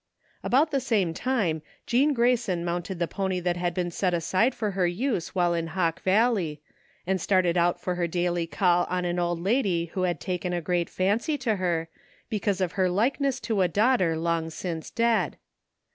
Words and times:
About 0.43 0.71
the 0.71 0.79
same 0.79 1.13
time 1.13 1.61
Jean 1.85 2.15
Grayson 2.15 2.65
mounted 2.65 2.97
the 2.97 3.07
pony 3.07 3.39
that 3.41 3.55
had 3.55 3.75
been 3.75 3.91
set 3.91 4.15
aside 4.15 4.55
for 4.55 4.71
her 4.71 4.87
use 4.87 5.35
while 5.35 5.53
in 5.53 5.67
Hawk 5.67 6.01
Valley, 6.01 6.59
and 7.05 7.21
started 7.21 7.55
out 7.55 7.79
for 7.79 7.93
her 7.93 8.07
daily 8.07 8.47
call 8.47 8.85
on 8.89 9.05
an 9.05 9.19
old 9.19 9.39
lady 9.39 9.91
who 9.93 10.01
had 10.01 10.19
taken 10.19 10.53
a 10.53 10.59
great 10.59 10.89
fancy 10.89 11.37
to 11.37 11.57
her, 11.57 11.87
because 12.29 12.61
of 12.61 12.71
her 12.71 12.89
likeness 12.89 13.39
to 13.41 13.61
a 13.61 13.67
daughter 13.67 14.17
long 14.17 14.49
since 14.49 14.89
dead. 14.89 15.37